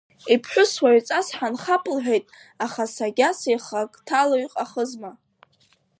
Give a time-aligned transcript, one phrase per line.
[0.33, 2.25] Иԥҳәыс уаҩҵас ҳанхап лҳәеит,
[2.65, 5.11] аха Сагьаса ихы ак ҭало иҟахызма!